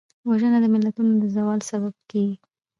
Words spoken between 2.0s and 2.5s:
کېږي